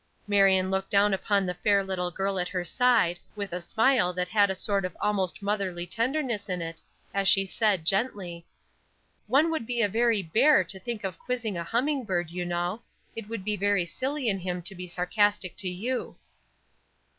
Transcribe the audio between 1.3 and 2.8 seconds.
the fair little girl at her